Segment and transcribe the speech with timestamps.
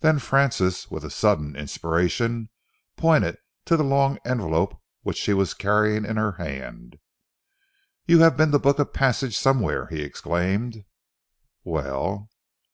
[0.00, 2.48] Then Francis, with a sudden inspiration,
[2.96, 3.36] pointed
[3.66, 6.98] to the long envelope which she was carrying in her hand.
[8.06, 10.86] "You have been to book a passage somewhere!" he exclaimed.
[11.64, 12.30] "Well?"